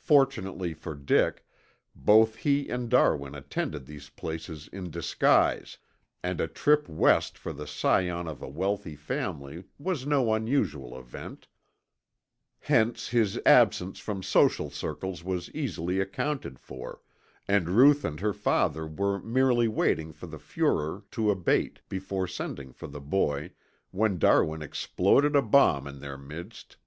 [0.00, 1.44] Fortunately for Dick,
[1.94, 5.76] both he and Darwin attended these places in disguise
[6.22, 11.48] and a trip West for the scion of a wealthy family was no unusual event,
[12.60, 17.02] hence his absence from social circles was easily accounted for,
[17.46, 22.72] and Ruth and her father were merely waiting for the furore to abate before sending
[22.72, 23.50] for the boy,
[23.90, 26.78] when Darwin exploded a bomb in their midst.